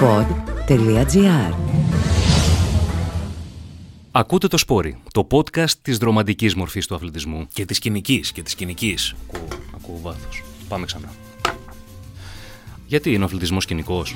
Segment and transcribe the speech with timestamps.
[0.00, 1.54] pod.gr
[4.10, 7.46] Ακούτε το Σπόρι, το podcast της δρομαντικής μορφής του αθλητισμού.
[7.52, 9.14] Και της κοινικής, και της κοινικής.
[9.32, 10.42] Ακούω, ακούω βάθος.
[10.68, 11.08] Πάμε ξανά.
[12.86, 14.14] Γιατί είναι ο αθλητισμός κοινικός;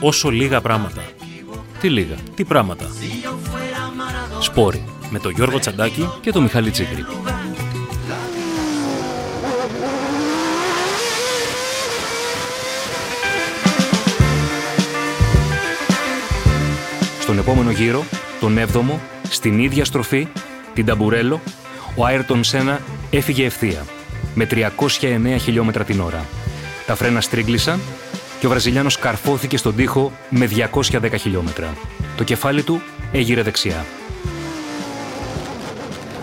[0.00, 1.02] Όσο λίγα πράγματα.
[1.80, 2.86] Τι λίγα; Τι πράγματα.
[4.40, 4.84] Σπόρι.
[5.10, 7.04] Με τον Γιώργο Τσαντάκη Και το Μιχάλη Τσίγκρη.
[17.46, 18.04] Επόμενο γύρο,
[18.40, 18.98] τον 7ο,
[19.30, 20.28] στην ίδια στροφή,
[20.74, 21.40] την Ταμπουρέλο,
[21.96, 22.80] ο Άιρτον Σένα
[23.10, 23.84] έφυγε ευθεία,
[24.34, 24.66] με 309
[25.40, 26.24] χιλιόμετρα την ώρα.
[26.86, 27.80] Τα φρένα στρίγκλισαν
[28.40, 30.48] και ο Βραζιλιάνος καρφώθηκε στον τοίχο με
[30.90, 31.76] 210 χιλιόμετρα.
[32.16, 32.80] Το κεφάλι του
[33.12, 33.84] έγειρε δεξιά.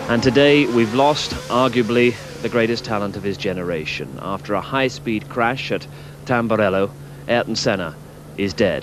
[0.08, 1.30] And today we've lost
[1.64, 4.08] arguably the greatest talent of his generation.
[4.34, 5.86] After a high-speed crash at
[6.26, 6.90] Tamburello,
[7.28, 7.90] Ayrton Senna
[8.36, 8.82] is dead.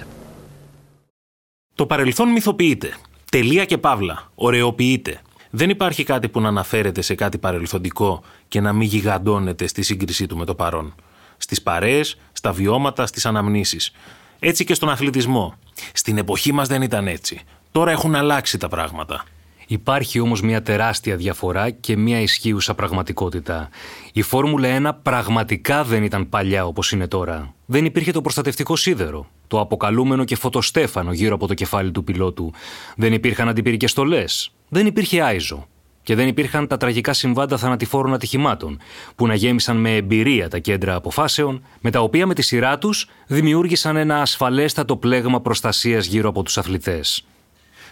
[1.79, 2.93] Το παρελθόν μυθοποιείται.
[3.31, 4.31] Τελεία και παύλα.
[4.35, 5.21] Ωρεοποιείται.
[5.49, 10.25] Δεν υπάρχει κάτι που να αναφέρεται σε κάτι παρελθοντικό και να μην γιγαντώνεται στη σύγκρισή
[10.25, 10.95] του με το παρόν.
[11.37, 13.91] Στις παρέες, στα βιώματα, στις αναμνήσεις.
[14.39, 15.53] Έτσι και στον αθλητισμό.
[15.93, 17.41] Στην εποχή μας δεν ήταν έτσι.
[17.71, 19.23] Τώρα έχουν αλλάξει τα πράγματα.
[19.67, 23.69] Υπάρχει όμως μια τεράστια διαφορά και μια ισχύουσα πραγματικότητα.
[24.13, 27.53] Η Φόρμουλα 1 πραγματικά δεν ήταν παλιά όπως είναι τώρα.
[27.65, 32.51] Δεν υπήρχε το προστατευτικό σίδερο, το αποκαλούμενο και φωτοστέφανο γύρω από το κεφάλι του πιλότου.
[32.95, 34.51] Δεν υπήρχαν αντιπυρικές στολές.
[34.69, 35.67] Δεν υπήρχε άιζο.
[36.03, 38.79] Και δεν υπήρχαν τα τραγικά συμβάντα θανατηφόρων ατυχημάτων,
[39.15, 43.09] που να γέμισαν με εμπειρία τα κέντρα αποφάσεων, με τα οποία με τη σειρά τους
[43.27, 47.25] δημιούργησαν ένα ασφαλέστατο πλέγμα προστασίας γύρω από τους αθλητές.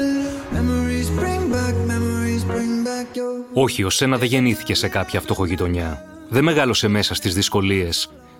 [0.57, 3.45] Memories bring back, memories bring back your.
[3.53, 6.05] Όχι, ο Σένα δεν γεννήθηκε σε κάποια φτωχογειτονιά.
[6.29, 7.89] Δεν μεγάλωσε μέσα στι δυσκολίε.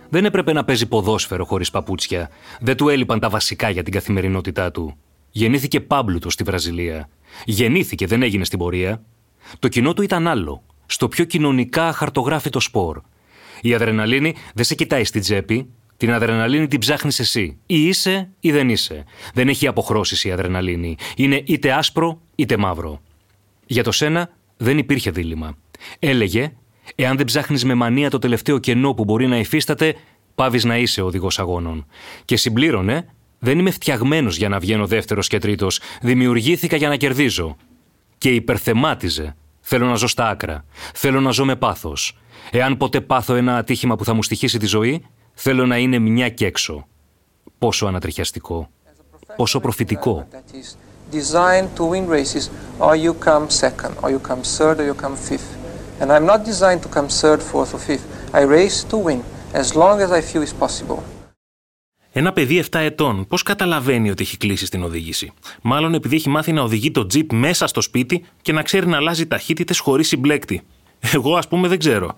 [0.09, 2.31] Δεν έπρεπε να παίζει ποδόσφαιρο χωρί παπούτσια.
[2.61, 4.97] Δεν του έλειπαν τα βασικά για την καθημερινότητά του.
[5.31, 7.09] Γεννήθηκε πάμπλουτο στη Βραζιλία.
[7.45, 9.03] Γεννήθηκε, δεν έγινε στην πορεία.
[9.59, 10.63] Το κοινό του ήταν άλλο.
[10.87, 13.01] Στο πιο κοινωνικά αχαρτογράφητο σπορ.
[13.61, 15.67] Η αδρεναλίνη δεν σε κοιτάει στην τσέπη.
[15.97, 17.59] Την αδρεναλίνη την ψάχνεις εσύ.
[17.67, 19.05] Ή είσαι ή δεν είσαι.
[19.35, 20.97] Δεν έχει αποχρώσεις η αδρεναλίνη.
[21.17, 23.01] Είναι είτε άσπρο είτε μαύρο.
[23.67, 25.57] Για το σένα δεν υπήρχε δίλημα.
[25.99, 26.53] Έλεγε,
[26.95, 29.95] εάν δεν ψάχνεις με μανία το τελευταίο κενό που μπορεί να υφίσταται,
[30.35, 31.87] πάβεις να είσαι οδηγός αγώνων.
[32.25, 35.81] Και συμπλήρωνε, δεν είμαι φτιαγμένος για να βγαίνω δεύτερος και τρίτος.
[36.03, 37.57] Δημιουργήθηκα για να κερδίζω.
[38.19, 39.37] Και υπερθεμάτιζε.
[39.61, 40.65] Θέλω να ζω στα άκρα.
[40.95, 42.19] Θέλω να ζω με πάθος.
[42.51, 46.29] Εάν ποτέ πάθω ένα ατύχημα που θα μου στοιχήσει τη ζωή, θέλω να είναι μια
[46.29, 46.87] και έξω.
[47.59, 48.71] Πόσο ανατριχιαστικό.
[49.37, 50.29] Πόσο προφητικό.
[50.31, 50.77] that is
[51.11, 55.17] designed to win races, or you come second, or you come third, or you come
[55.31, 55.51] fifth.
[56.01, 58.07] And I'm not designed to come third, fourth, or fifth.
[58.33, 59.21] I race to win,
[59.63, 61.03] as long as I feel is possible.
[62.13, 65.33] Ένα παιδί 7 ετών, πώς καταλαβαίνει ότι έχει κλείσει στην οδήγηση;
[65.63, 68.97] Μάλλον επειδή έχει μάθει να οδηγεί το τζιπ μέσα στο σπίτι και να ξέρει να
[68.97, 70.63] αλλάζει ταχύτητες χωρίς συμπλέκτη.
[71.15, 72.17] Εγώ, ας πούμε, δεν ξέρω.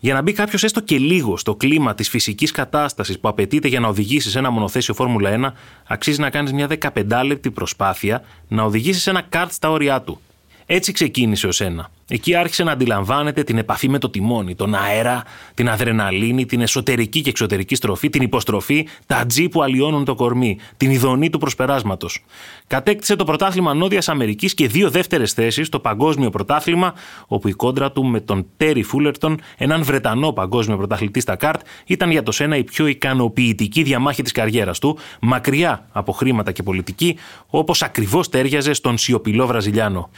[0.00, 3.80] Για να μπει κάποιος έστω και λίγο στο κλίμα της φυσικής κατάστασης που απαιτείται για
[3.80, 5.52] να οδηγήσεις σε ένα μονοθέσιο Φόρμουλα 1,
[5.86, 10.20] αξίζει να κάνεις μια 15 λεπτή προσπάθεια να οδηγήσεις ένα καρτ στα όρια του.
[10.66, 11.90] Έτσι ξεκίνησε ο Σένα.
[12.08, 15.22] Εκεί άρχισε να αντιλαμβάνεται την επαφή με το τιμόνι, τον αέρα,
[15.54, 20.58] την αδρεναλίνη, την εσωτερική και εξωτερική στροφή, την υποστροφή, τα τζι που αλλοιώνουν το κορμί,
[20.76, 22.24] την ειδονή του προσπεράσματος.
[22.66, 26.94] Κατέκτησε το πρωτάθλημα Νότιας Αμερικής και δύο δεύτερες θέσεις στο παγκόσμιο πρωτάθλημα,
[27.26, 32.10] όπου η κόντρα του με τον Τέρι Φούλερτον, έναν Βρετανό παγκόσμιο πρωταθλητή στα καρτ, ήταν
[32.10, 37.16] για το Σένα η πιο ικανοποιητική διαμάχη της καριέρας του, μακριά από χρήματα και πολιτική,
[37.46, 40.10] όπως ακριβώς τέριαζε στον σιωπηλό Βραζιλιάνο.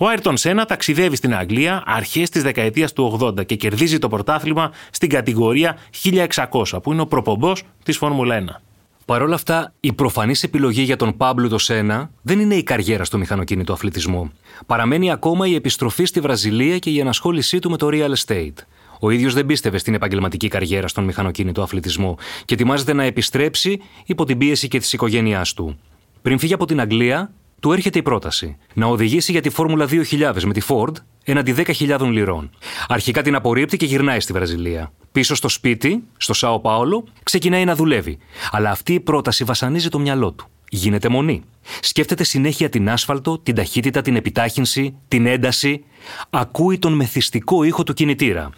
[0.00, 4.72] Ο Άιρτον Σένα ταξιδεύει στην Αγγλία αρχές της δεκαετίας του 80 και κερδίζει το πρωτάθλημα
[4.90, 8.60] στην κατηγορία 1600, που είναι ο προπομπός της Φόρμουλα 1.
[9.04, 13.04] Παρ' όλα αυτά, η προφανής επιλογή για τον Πάμπλο το Σένα δεν είναι η καριέρα
[13.04, 14.32] στο μηχανοκίνητο αθλητισμό.
[14.66, 18.64] Παραμένει ακόμα η επιστροφή στη Βραζιλία και η ενασχόλησή του με το real estate.
[19.00, 24.24] Ο ίδιος δεν πίστευε στην επαγγελματική καριέρα στον μηχανοκίνητο αθλητισμό και ετοιμάζεται να επιστρέψει υπό
[24.24, 25.78] την πίεση και της οικογένειάς του.
[26.22, 30.42] Πριν φύγει από την Αγγλία, του έρχεται η πρόταση να οδηγήσει για τη Φόρμουλα 2000
[30.44, 30.92] με τη Ford
[31.24, 32.50] έναντι 10.000 λιρών.
[32.88, 34.92] Αρχικά την απορρίπτει και γυρνάει στη Βραζιλία.
[35.12, 38.18] Πίσω στο σπίτι, στο Σάο Πάολο, ξεκινάει να δουλεύει.
[38.50, 40.46] Αλλά αυτή η πρόταση βασανίζει το μυαλό του.
[40.70, 41.42] Γίνεται μονή.
[41.80, 45.84] Σκέφτεται συνέχεια την άσφαλτο, την ταχύτητα, την επιτάχυνση, την ένταση.
[46.30, 48.50] Ακούει τον μεθυστικό ήχο του κινητήρα.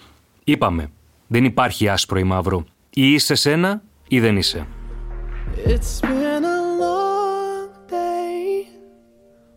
[0.44, 0.90] Είπαμε,
[1.26, 2.64] δεν υπάρχει άσπρο ή μαύρο.
[2.90, 4.66] Ή είσαι σένα ή δεν είσαι.
[5.66, 6.19] It's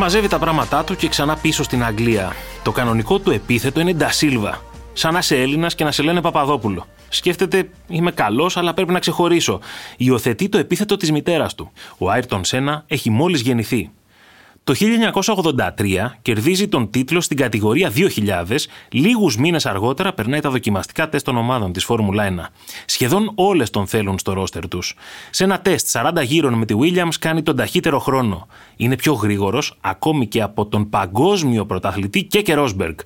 [0.00, 2.32] Μαζεύει τα πράγματά του και ξανά πίσω στην Αγγλία.
[2.62, 4.62] Το κανονικό του επίθετο είναι Ντασίλβα.
[4.92, 6.86] Σαν να είσαι Έλληνας και να σε λένε Παπαδόπουλο.
[7.08, 9.60] Σκέφτεται, είμαι καλός, αλλά πρέπει να ξεχωρίσω.
[9.96, 11.72] Υιοθετεί το επίθετο της μητέρας του.
[11.98, 13.90] Ο Άιρτον Σένα έχει μόλις γεννηθεί.
[14.68, 21.24] Το 1983 κερδίζει τον τίτλο στην κατηγορία 2000, λίγους μήνες αργότερα περνάει τα δοκιμαστικά τεστ
[21.24, 22.46] των ομάδων της Φόρμουλα 1.
[22.84, 24.94] Σχεδόν όλες τον θέλουν στο ρόστερ τους.
[25.30, 28.46] Σε ένα τεστ 40 γύρων με τη Williams κάνει τον ταχύτερο χρόνο.
[28.76, 32.96] Είναι πιο γρήγορος ακόμη και από τον παγκόσμιο πρωταθλητή Κέκε Ρόσμπεργκ.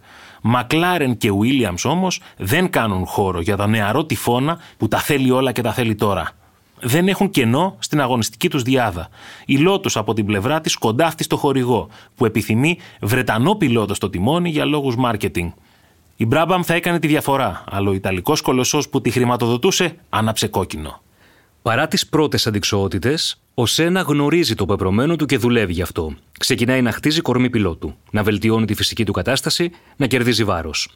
[0.42, 5.52] Μακλάρεν και Williams όμως δεν κάνουν χώρο για τον νεαρό τυφώνα που τα θέλει όλα
[5.52, 6.32] και τα θέλει τώρα
[6.82, 9.08] δεν έχουν κενό στην αγωνιστική τους διάδα.
[9.46, 14.50] Η Λότος από την πλευρά της κοντάφτει στο χορηγό, που επιθυμεί Βρετανό πιλότο στο τιμόνι
[14.50, 15.52] για λόγους marketing.
[16.16, 21.00] Η Μπράμπαμ θα έκανε τη διαφορά, αλλά ο Ιταλικός κολοσσός που τη χρηματοδοτούσε άναψε κόκκινο.
[21.62, 26.14] Παρά τις πρώτες αντικσοότητες, ο Σένα γνωρίζει το πεπρωμένο του και δουλεύει γι' αυτό.
[26.38, 30.88] Ξεκινάει να χτίζει κορμί πιλότου, να βελτιώνει τη φυσική του κατάσταση, να κερδίζει βάρος.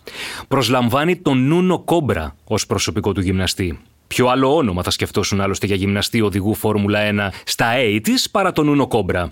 [0.49, 5.77] Προσλαμβάνει τον Νούνο Κόμπρα ως προσωπικό του γυμναστή, Ποιο άλλο όνομα θα σκεφτόσουν άλλωστε για
[5.77, 9.31] γυμναστή οδηγού Φόρμουλα 1 στα A τη παρά τον Ούνο Κόμπρα;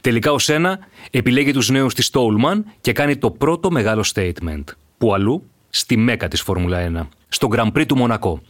[0.00, 0.78] Τελικά ο Σένα
[1.10, 4.64] επιλέγει τους νέους της Στόλμαν και κάνει το πρώτο μεγάλο statement.
[4.98, 8.42] Που αλλού, στη μέκα της Φόρμουλα 1, στο Grand Prix του Μονακό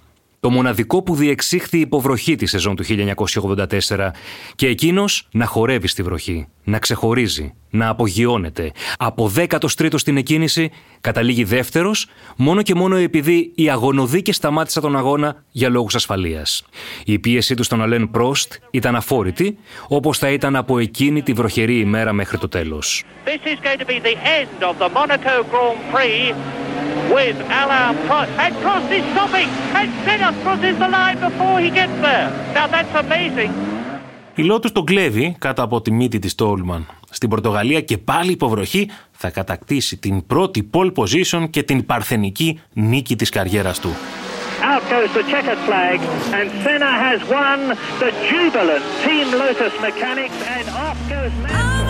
[0.44, 4.10] το μοναδικό που διεξήχθη υποβροχή τη σεζόν του 1984
[4.54, 8.72] και εκείνος να χορεύει στη βροχή, να ξεχωρίζει, να απογειώνεται.
[8.98, 10.70] Από 13ο στην εκκίνηση
[11.00, 12.06] καταλήγει δεύτερος
[12.36, 16.64] μόνο και μόνο επειδή η αγωνοδίκη σταμάτησε τον αγώνα για λόγους ασφαλείας.
[17.04, 19.58] Η πίεσή του στον Αλέν Πρόστ ήταν αφόρητη,
[19.88, 23.04] όπως θα ήταν από εκείνη τη βροχερή ημέρα μέχρι το τέλος.
[27.12, 28.30] with Alain Prost.
[28.44, 29.48] And Prost is stopping!
[29.78, 32.28] And Senna crosses the line before he gets there.
[32.54, 33.73] Now that's amazing.
[34.36, 36.86] Η Λότους τον κλέβει κάτω από τη μύτη της Τόλμαν.
[37.10, 43.16] Στην Πορτογαλία και πάλι υποβροχή θα κατακτήσει την πρώτη pole position και την παρθενική νίκη
[43.16, 43.88] της καριέρας του.
[44.72, 45.98] Out goes the checkered flag
[46.38, 47.58] and Senna has won
[48.02, 51.83] the jubilant Team Lotus Mechanics and off goes...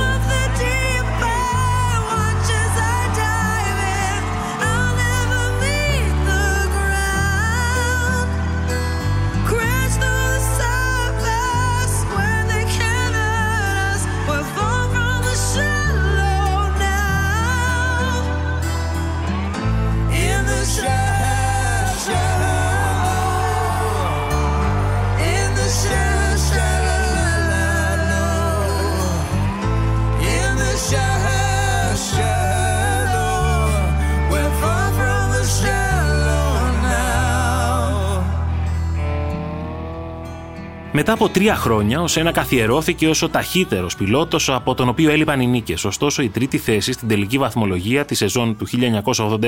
[40.97, 45.41] Μετά από τρία χρόνια, ο Σένα καθιερώθηκε ως ο ταχύτερος πιλότος από τον οποίο έλειπαν
[45.41, 45.85] οι νίκες.
[45.85, 48.67] Ωστόσο, η τρίτη θέση στην τελική βαθμολογία της σεζόν του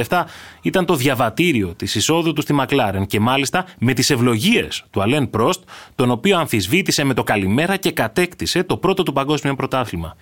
[0.09, 0.25] 1987
[0.63, 5.31] ήταν το διαβατήριο της εισόδου του στη Μακλάρεν και μάλιστα με τις ευλογίες του Αλέν
[5.31, 5.63] Πρόστ,
[5.95, 10.17] τον οποίο αμφισβήτησε με το καλημέρα και κατέκτησε το πρώτο του παγκόσμιο πρωτάθλημα.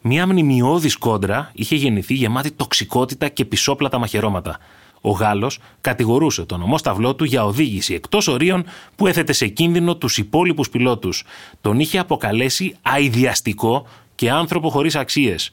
[0.00, 4.58] Μια μνημειώδης κόντρα είχε γεννηθεί γεμάτη τοξικότητα και πισόπλατα μαχαιρώματα.
[5.00, 8.64] Ο Γάλλος κατηγορούσε τον ομόσταυλό του για οδήγηση εκτός ορίων
[8.96, 11.24] που έθετε σε κίνδυνο τους υπόλοιπους πιλότους.
[11.60, 15.52] Τον είχε αποκαλέσει αειδιαστικό και άνθρωπο χωρίς αξίες.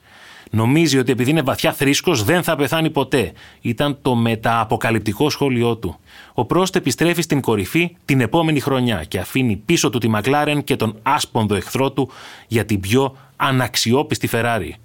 [0.51, 3.31] Νομίζει ότι επειδή είναι βαθιά θρήσκος δεν θα πεθάνει ποτέ.
[3.61, 5.99] Ήταν το μετααποκαλυπτικό σχόλιο του.
[6.33, 10.75] Ο Πρόστ επιστρέφει στην κορυφή την επόμενη χρονιά και αφήνει πίσω του τη Μακλάρεν και
[10.75, 12.09] τον άσπονδο εχθρό του
[12.47, 14.75] για την πιο αναξιόπιστη Φεράρι.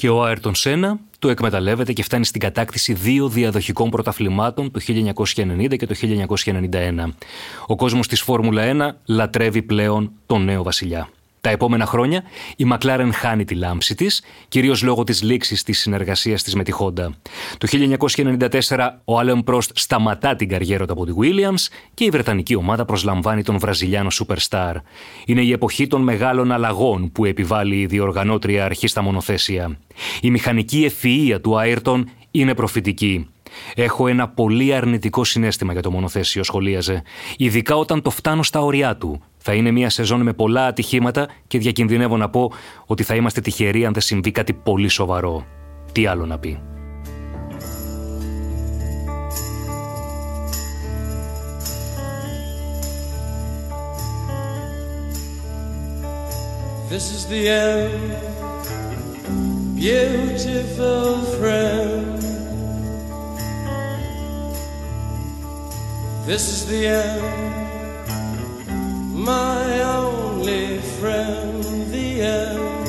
[0.00, 5.76] Και ο Άερτον Σένα το εκμεταλλεύεται και φτάνει στην κατάκτηση δύο διαδοχικών πρωταθλημάτων το 1990
[5.76, 7.12] και το 1991.
[7.66, 11.08] Ο κόσμος της Φόρμουλα 1 λατρεύει πλέον τον νέο βασιλιά.
[11.40, 12.22] Τα επόμενα χρόνια
[12.56, 16.72] η Μακλάρεν χάνει τη λάμψη της, κυρίως λόγω της λήξης της συνεργασίας της με τη
[16.78, 17.08] Honda.
[17.58, 17.68] Το
[18.68, 22.84] 1994 ο Άλεον Πρόστ σταματά την καριέρα του από τη Williams και η Βρετανική ομάδα
[22.84, 24.74] προσλαμβάνει τον Βραζιλιάνο Superstar.
[25.24, 29.78] Είναι η εποχή των μεγάλων αλλαγών που επιβάλλει η διοργανώτρια αρχή στα μονοθέσια.
[30.20, 33.28] Η μηχανική ευφυΐα του Άιρτον είναι προφητική.
[33.74, 37.02] Έχω ένα πολύ αρνητικό συνέστημα για το μονοθέσιο, σχολίαζε.
[37.36, 39.22] Ειδικά όταν το φτάνω στα ωριά του.
[39.42, 42.52] Θα είναι μια σεζόν με πολλά ατυχήματα και διακινδυνεύω να πω
[42.86, 45.46] ότι θα είμαστε τυχεροί αν δεν συμβεί κάτι πολύ σοβαρό.
[45.92, 46.60] Τι άλλο να πει.
[56.90, 58.16] This is the end,
[59.76, 62.18] beautiful friend.
[66.26, 67.69] This is the end,
[69.24, 71.62] my only friend,
[71.92, 72.88] the end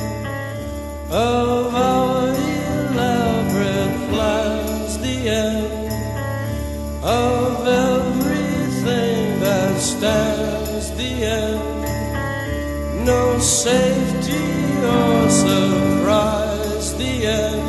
[1.11, 13.05] of our elaborate plans, the end of everything that stands, the end.
[13.05, 14.47] No safety
[14.85, 17.61] or surprise, the end.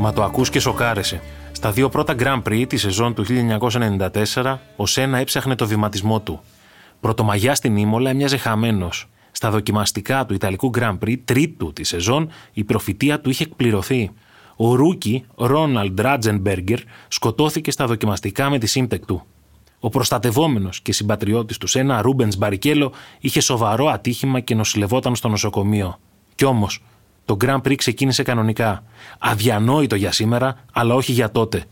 [0.00, 1.20] Μα το ακούς και σοκάρεσαι.
[1.52, 3.24] Στα δύο πρώτα Grand Prix τη σεζόν του
[4.34, 6.40] 1994, ο Σένα έψαχνε το βηματισμό του.
[7.00, 9.08] Πρωτομαγιά στην Ήμολα έμοιαζε χαμένος.
[9.30, 14.10] Στα δοκιμαστικά του Ιταλικού Grand Prix, τρίτου τη σεζόν, η προφητεία του είχε εκπληρωθεί.
[14.56, 16.78] Ο rookie Ρόναλντ Ράτζενμπεργκερ
[17.08, 19.22] σκοτώθηκε στα δοκιμαστικά με τη Simtek του.
[19.80, 25.98] Ο προστατευόμενος και συμπατριώτης του Σένα, Ρούμπεν Μπαρικέλο, είχε σοβαρό ατύχημα και νοσηλευόταν στο νοσοκομείο.
[26.34, 26.82] Κι όμως,
[27.28, 28.84] το Grand Prix ξεκίνησε κανονικά.
[29.18, 31.64] Αδιανόητο για σήμερα, αλλά όχι για τότε.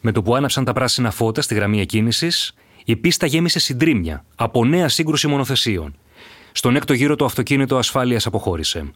[0.00, 4.64] Με το που άναψαν τα πράσινα φώτα στη γραμμή εκκίνησης, η πίστα γέμισε συντρίμμια από
[4.64, 5.94] νέα σύγκρουση μονοθεσίων.
[6.52, 8.90] Στον έκτο γύρο το αυτοκίνητο ασφάλειας αποχώρησε.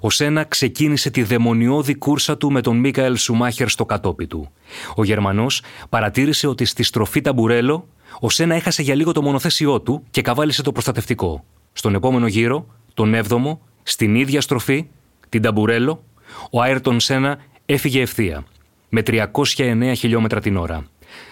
[0.00, 4.50] Ο Σένα ξεκίνησε τη δαιμονιώδη κούρσα του με τον Μίκαελ Σουμάχερ στο κατόπι του.
[4.96, 7.88] Ο Γερμανός παρατήρησε ότι στη στροφή ταμπουρέλο
[8.20, 11.44] ο Σένα έχασε για λίγο το μονοθέσιό του και καβάλισε το προστατευτικό.
[11.72, 14.86] Στον επόμενο γύρο, τον 7ο, στην ίδια στροφή,
[15.30, 16.04] την ταμπουρέλο,
[16.50, 18.44] ο Άιρτον Σένα έφυγε ευθεία,
[18.88, 20.86] με 309 χιλιόμετρα την ώρα.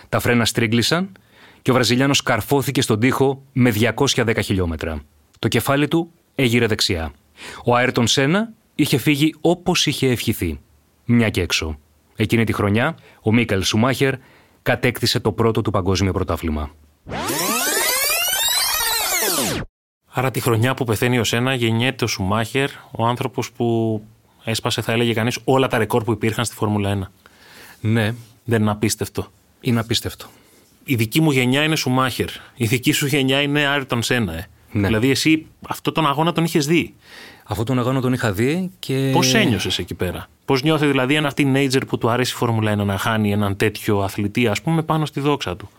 [0.09, 1.13] Τα φρένα στρίγκλισαν
[1.63, 5.01] και ο Βραζιλιάνος καρφώθηκε στον τοίχο με 210 χιλιόμετρα.
[5.39, 7.13] Το κεφάλι του έγειρε δεξιά.
[7.65, 10.61] Ο Άιρτον Σένα είχε φύγει όπως είχε ευχηθεί.
[11.05, 11.79] Μια και έξω.
[12.17, 14.15] Εκείνη τη χρονιά, ο Μίκαλ Σουμάχερ
[14.63, 16.71] κατέκτησε το πρώτο του παγκόσμιο πρωτάθλημα.
[20.11, 24.01] Άρα τη χρονιά που πεθαίνει ο Σένα γεννιέται ο Σουμάχερ, ο άνθρωπος που
[24.45, 27.11] έσπασε θα έλεγε κανείς όλα τα ρεκόρ που υπήρχαν στη Φόρμουλα 1.
[27.81, 29.27] Ναι, Δεν είναι απίστευτο.
[29.61, 30.27] είναι απίστευτο.
[30.85, 32.29] Η δική μου γενιά είναι Σουμάχερ.
[32.55, 34.33] Η δική σου γενιά είναι Άιρτον Σένα.
[34.33, 34.47] Ε.
[34.73, 34.87] Ναι.
[34.87, 36.95] Δηλαδή εσύ αυτό τον αγώνα τον είχες δει.
[37.45, 39.11] Αυτό τον αγώνα τον είχα δει και.
[39.13, 42.85] Πώς ένιωσες εκεί πέρα; Πώς νιώθει δηλαδή ένα teenager που του αρέσει η Φόρμουλα 1
[42.85, 45.71] να χάνει έναν τέτοιο αθλητή, ας πούμε, πάνω στη δόξα του;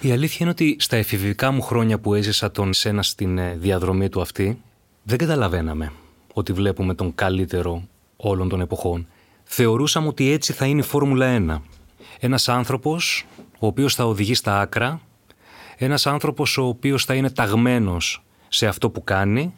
[0.00, 4.08] Η αλήθεια είναι ότι στα εφηβικά μου χρόνια που έζησα τον Σένα στην ε, διαδρομή
[4.08, 4.60] του αυτή,
[5.02, 5.92] δεν καταλαβαίναμε
[6.32, 9.06] ότι βλέπουμε τον καλύτερο όλων των εποχών.
[9.44, 11.60] Θεωρούσαμε ότι έτσι θα είναι η Φόρμουλα 1.
[12.20, 13.26] Ένας άνθρωπος
[13.58, 15.00] ο οποίος θα οδηγεί στα άκρα,
[15.76, 19.54] ένας άνθρωπος ο οποίος θα είναι ταγμένος σε αυτό που κάνει,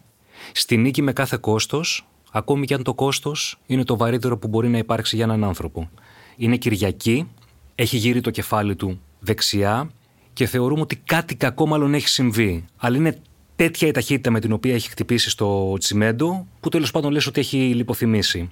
[0.52, 4.68] στη νίκη με κάθε κόστος, ακόμη και αν το κόστος είναι το βαρύτερο που μπορεί
[4.68, 5.90] να υπάρξει για έναν άνθρωπο.
[6.36, 7.28] Είναι Κυριακή,
[7.74, 9.90] έχει γύρει το κεφάλι του δεξιά
[10.38, 12.64] και θεωρούμε ότι κάτι κακό μάλλον έχει συμβεί.
[12.76, 13.16] Αλλά είναι
[13.56, 17.40] τέτοια η ταχύτητα με την οποία έχει χτυπήσει στο τσιμέντο, που τέλος πάντων λες ότι
[17.40, 18.50] έχει λιποθυμήσει.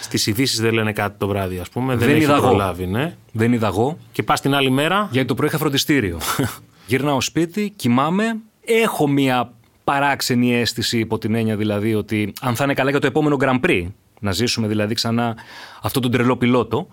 [0.00, 1.96] Στις ειδήσεις δεν λένε κάτι το βράδυ, ας πούμε.
[1.96, 2.46] Δεν, Δεν έχει είδα εγώ.
[2.46, 3.16] προλάβει, ναι.
[3.32, 5.08] Δεν είδα εγώ, Και πας την άλλη μέρα.
[5.10, 6.18] γιατί το πρωί είχα φροντιστήριο.
[6.86, 9.52] Γυρνάω σπίτι, κοιμάμαι, έχω μία
[9.84, 13.60] παράξενη αίσθηση υπό την έννοια δηλαδή ότι αν θα είναι καλά για το επόμενο Grand
[13.66, 13.86] Prix,
[14.20, 15.36] να ζήσουμε δηλαδή ξανά
[15.82, 16.86] αυτό τον τρελό πιλότο.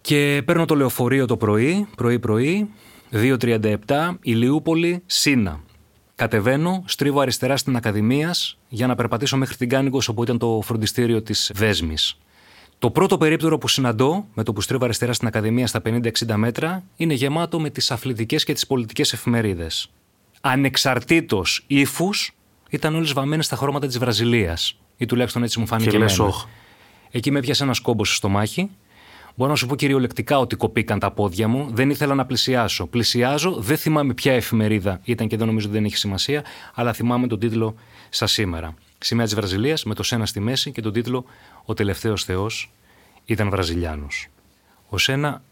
[0.00, 2.68] Και παίρνω το λεωφορείο το πρωί, πρωί-πρωί,
[3.12, 3.76] 2.37,
[4.20, 5.60] Ηλιούπολη, Σίνα.
[6.14, 11.22] Κατεβαίνω, στρίβω αριστερά στην Ακαδημίας για να περπατήσω μέχρι την Κάνικος όπου ήταν το φροντιστήριο
[11.22, 12.18] της Δέσμης.
[12.78, 16.84] Το πρώτο περίπτερο που συναντώ με το που στρίβω αριστερά στην Ακαδημία στα 50-60 μέτρα
[16.96, 19.90] είναι γεμάτο με τις αθλητικές και τις πολιτικές εφημερίδες.
[20.40, 22.32] Ανεξαρτήτως ύφους,
[22.70, 24.78] ήταν όλες βαμμένες στα χρώματα της Βραζιλίας.
[24.96, 26.34] Ή τουλάχιστον έτσι μου φάνηκε Και λες, εμένα.
[26.34, 26.44] «Οχ».
[27.10, 28.70] Εκεί με έπιασε ένας κόμπος στο μάχη.
[29.36, 31.68] Μπορώ να σου πω κυριολεκτικά ότι κοπήκαν τα πόδια μου.
[31.72, 32.86] Δεν ήθελα να πλησιάσω.
[32.86, 37.26] Πλησιάζω, δεν θυμάμαι ποια εφημερίδα ήταν και δεν νομίζω ότι δεν έχει σημασία, αλλά θυμάμαι
[37.26, 37.74] τον τίτλο
[38.08, 38.74] σα σήμερα.
[38.98, 41.24] Σημαία της Βραζιλίας με το Σένα στη μέση και τον τίτλο
[41.64, 42.70] Ο τελευταίος Θεός
[43.24, 44.28] ήταν Βραζιλιάνος.
[44.88, 45.42] Ο Σένα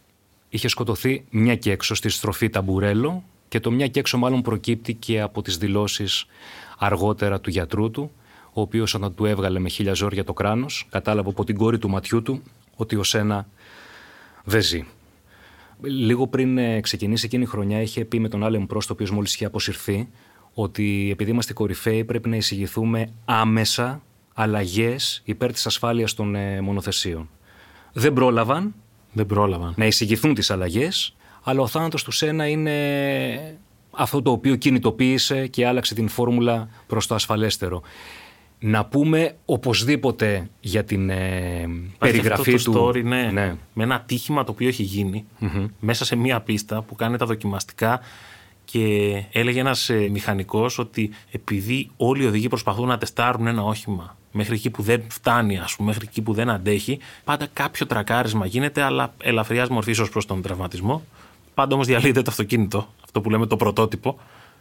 [0.48, 4.94] είχε σκοτωθεί μια και έξω στη στροφή Ταμπουρέλο και το μια και έξω μάλλον προκύπτει
[4.94, 6.26] και από τις δηλώσεις
[6.78, 8.10] αργότερα του γιατρού του,
[8.52, 11.90] ο οποίος όταν του έβγαλε με χίλια ζόρια το κράνος, κατάλαβε από την κόρη του
[11.90, 12.42] ματιού του
[12.76, 13.46] ότι ο Σένα
[14.44, 14.84] δεν ζει.
[15.80, 19.10] Λίγο πριν ε, ξεκινήσει εκείνη η χρονιά, είχε πει με τον Άλεμ Πρόστ, ο οποίος
[19.10, 20.08] μόλις είχε αποσυρθεί,
[20.54, 24.02] ότι επειδή είμαστε κορυφαίοι, πρέπει να εισηγηθούμε άμεσα
[24.34, 27.28] αλλαγές υπέρ της ασφάλειας των ε, μονοθεσίων.
[27.92, 28.74] Δεν πρόλαβαν
[29.12, 29.74] Δεν πρόλαβαν.
[29.76, 33.58] να εισηγηθούν τις αλλαγές, αλλά ο θάνατος του Σένα είναι
[33.90, 37.82] αυτό το οποίο κινητοποίησε και άλλαξε την φόρμουλα προς το ασφαλέστερο.
[38.64, 42.78] Να πούμε οπωσδήποτε για την ε, Υπάρχει περιγραφή αυτό του.
[42.78, 45.24] το story, ναι, με ένα ατύχημα το οποίο έχει γίνει
[45.80, 48.00] μέσα σε μία πίστα που κάνει τα δοκιμαστικά
[48.64, 54.16] και έλεγε ένας ε, μηχανικός ότι επειδή όλοι οι οδηγοί προσπαθούν να τεστάρουν ένα όχημα
[54.32, 58.46] μέχρι εκεί που δεν φτάνει, ας πούμε, μέχρι εκεί που δεν αντέχει, πάντα κάποιο τρακάρισμα
[58.46, 61.02] γίνεται, αλλά ελαφριάς μορφής ως προς τον τραυματισμό.
[61.54, 64.18] Πάντα όμως διαλύεται το αυτοκίνητο, αυτό που λέμε το πρωτότυπο.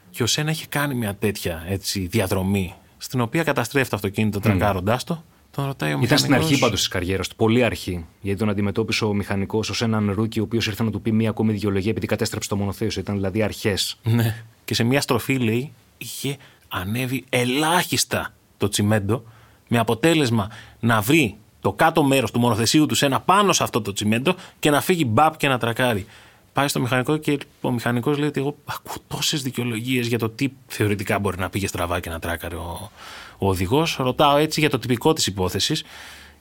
[0.10, 5.03] Και ο Σένα είχε κάνει μια τέτοια έτσι, διαδρομή, στην οποία καταστρέφει το αυτοκίνητο τρακάροντάς
[5.03, 5.24] το.
[5.51, 8.05] Τον ρωτάει ο Ήταν στην μηχανικός, αρχή πάντως της καριέρας του, πολύ αρχή.
[8.22, 11.29] Γιατί τον αντιμετώπισε ο μηχανικός ως έναν rookie, ο οποίος ήρθε να του πει μία
[11.29, 13.01] ακόμη δικαιολογία επειδή κατέστρεψε το μονοθέσιο.
[13.01, 13.98] Ήταν δηλαδή αρχές.
[14.03, 14.43] Ναι.
[14.65, 19.24] Και σε μια στροφή, λέει, είχε ανέβει ελάχιστα το τσιμέντο,
[19.67, 23.81] με αποτέλεσμα να βρει το κάτω μέρος του μονοθεσίου του σε ένα πάνω σε αυτό
[23.81, 26.05] το τσιμέντο και να φύγει μπαπ και να τρακάρει.
[26.53, 30.50] Πάει στο μηχανικό και ο μηχανικός λέει ότι εγώ ακούω τόσες δικαιολογίες για το τι
[30.67, 32.91] θεωρητικά μπορεί να πήγε στραβά και να τράκαρε ο,
[33.38, 33.96] ο οδηγός.
[33.96, 35.84] Ρωτάω έτσι για το τυπικό της υπόθεσης,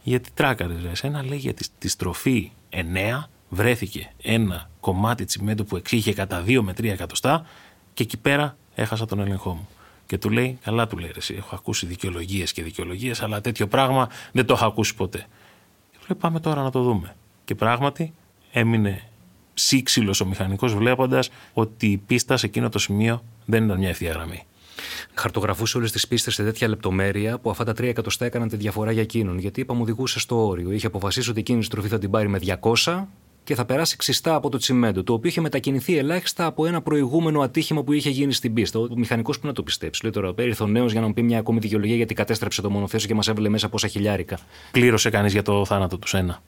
[0.02, 0.74] γιατί τράκαρε.
[0.82, 0.90] Ρε.
[0.90, 2.76] Εσένα λέει για τη, τη στροφή 9
[3.48, 7.46] βρέθηκε ένα κομμάτι τσιμέντου που εξήχε κατά 2 με 3 εκατοστά
[7.94, 9.68] και εκεί πέρα έχασα τον έλεγχό μου.
[10.06, 13.66] Και του λέει, καλά του λέει, ρε, εσύ, έχω ακούσει δικαιολογίες και δικαιολογίες, αλλά τέτοιο
[13.66, 15.18] πράγμα δεν το έχω ακούσει ποτέ.
[15.90, 17.16] Και του λέει, πάμε τώρα να το δούμε.
[17.44, 18.12] Και πράγματι
[18.52, 19.09] έμεινε
[19.60, 24.12] σύξυλο ο μηχανικός βλέποντας ότι η πίστα σε εκείνο το σημείο δεν ήταν μια ευθεία
[24.12, 24.44] γραμμή.
[25.14, 28.92] Χαρτογραφούσε όλες τις πίστες σε τέτοια λεπτομέρεια που αυτά τα τρία εκατοστά έκαναν τη διαφορά
[28.92, 29.38] για εκείνον.
[29.38, 30.72] Γιατί είπαμε, οδηγούσε στο όριο.
[30.72, 32.40] Είχε αποφασίσει ότι εκείνη η στροφή θα την πάρει με
[32.84, 33.04] 200
[33.44, 37.40] και θα περάσει ξιστά από το τσιμέντο, το οποίο είχε μετακινηθεί ελάχιστα από ένα προηγούμενο
[37.40, 38.78] ατύχημα που είχε γίνει στην πίστα.
[38.78, 40.02] Ο μηχανικός που να το πιστέψει.
[40.02, 42.70] Λέει τώρα, ήρθε ο νέος για να μου πει μια ακόμη δικαιολογία γιατί κατέστρεψε το
[42.70, 44.38] μονοθέσιο και μας έβαλε μέσα πόσα χιλιάρικα.
[44.70, 46.42] Πλήρωσε κανείς για το θάνατο του Σένα.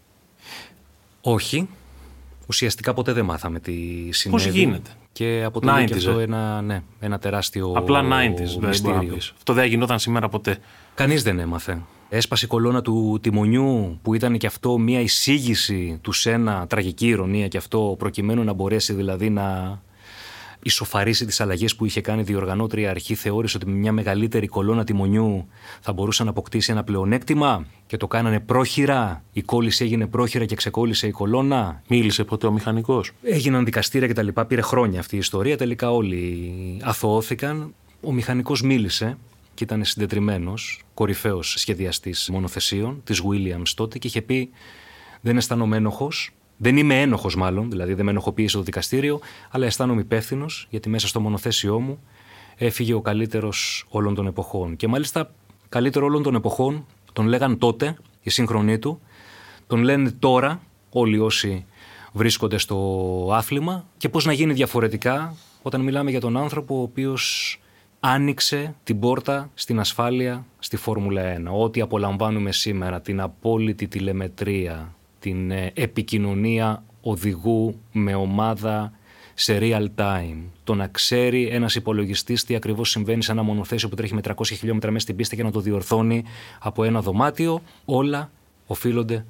[1.21, 1.69] Όχι.
[2.49, 3.73] Ουσιαστικά ποτέ δεν μάθαμε τι
[4.11, 4.51] συνέβη.
[4.51, 6.23] γίνεται; Και αποτελεί και 90s, αυτό ε.
[6.23, 9.15] ένα, ναι, ένα τεράστιο Απλά 90s, δεν μπορεί να μυστήριο.
[9.15, 9.33] πεις.
[9.37, 10.59] Αυτό δεν γινόταν σήμερα ποτέ.
[10.95, 11.79] Κανείς δεν έμαθε.
[12.09, 17.49] Έσπασε η κολόνα του τιμονιού που ήταν και αυτό μια εισήγηση του Σένα, τραγική ηρωνία
[17.49, 19.81] και αυτό προκειμένου να μπορέσει δηλαδή να
[20.63, 24.85] ισοφαρίσει τις αλλαγές που είχε κάνει η διοργανώτρια αρχή θεώρησε ότι με μια μεγαλύτερη κολόνα
[24.85, 25.49] τιμονιού
[25.81, 30.55] θα μπορούσε να αποκτήσει ένα πλεονέκτημα και το κάνανε πρόχειρα, η κόλληση έγινε πρόχειρα και
[30.55, 31.83] ξεκόλλησε η κολόνα.
[31.89, 34.29] Μίλησε ποτέ ο μηχανικός; Έγιναν δικαστήρια κτλ.
[34.47, 35.57] Πήρε χρόνια αυτή η ιστορία.
[35.57, 37.75] Τελικά όλοι αθωώθηκαν.
[38.01, 39.19] Ο μηχανικός μίλησε
[39.55, 44.51] και ήταν συντετριμένος, κορυφαίος σχεδιαστής μονοθεσίων της Williams τότε και είχε πει:
[45.21, 46.31] Δεν αισθάνομαι ένοχος.
[46.63, 49.21] Δεν είμαι ένοχος, μάλλον, δηλαδή δεν με ενοχοποίησε το δικαστήριο,
[49.51, 51.99] αλλά αισθάνομαι υπεύθυνος γιατί μέσα στο μονοθέσιό μου
[52.57, 54.77] έφυγε ο καλύτερος όλων των εποχών.
[54.77, 55.31] Και μάλιστα,
[55.69, 59.01] καλύτερο όλων των εποχών τον λέγαν τότε οι σύγχρονοί του,
[59.67, 61.65] τον λένε τώρα όλοι όσοι
[62.13, 67.57] βρίσκονται στο άθλημα και πώς να γίνει διαφορετικά όταν μιλάμε για τον άνθρωπο ο οποίος
[68.01, 71.63] άνοιξε την πόρτα στην ασφάλεια στη Φόρμουλα 1.
[71.63, 78.93] Ό,τι απολαμβάνουμε σήμερα, την απόλυτη τηλεμετρία, την ε, επικοινωνία οδηγού με ομάδα
[79.35, 80.43] σε real time.
[80.65, 84.33] Το να ξέρει ένας υπολογιστής τι ακριβώς συμβαίνει σε ένα μονοθέσιο που τρέχει με 300
[84.45, 86.25] χιλιόμετρα μέσα στην πίστα και να το διορθώνει
[86.59, 88.31] από ένα δωμάτιο, όλα
[88.67, 89.25] οφείλονται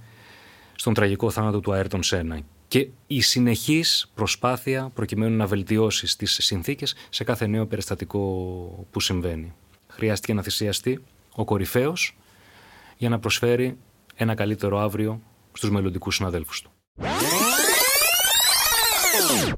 [0.75, 2.41] στον τραγικό θάνατο του Αέρτον Σένα.
[2.69, 8.19] Και η συνεχής προσπάθεια προκειμένου να βελτιώσει τις συνθήκες σε κάθε νέο περιστατικό
[8.91, 9.53] που συμβαίνει.
[9.89, 11.03] Χρειάστηκε να θυσιαστεί
[11.35, 12.17] ο κορυφαίος
[12.97, 13.77] για να προσφέρει
[14.15, 15.21] ένα καλύτερο αύριο
[15.53, 16.71] στους μελλοντικούς συναδέλφους του.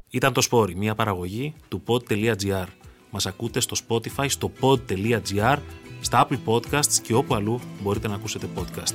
[0.09, 2.65] Ήταν το Σπόρι, μια παραγωγή του pod.gr.
[3.09, 5.57] Μας ακούτε στο Spotify, στο pod.gr,
[6.01, 8.93] στα Apple Podcasts και όπου αλλού μπορείτε να ακούσετε podcast.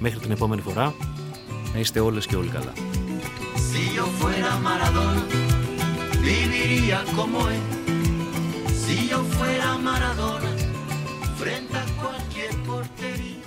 [0.00, 0.94] Μέχρι την επόμενη φορά,
[1.72, 2.72] Να είστε όλες και όλοι καλά.
[3.70, 5.22] Si yo fuera Maradona,
[6.26, 7.64] viviría como él.
[8.82, 10.50] Si yo fuera Maradona,
[11.40, 13.46] frente a cualquier portería.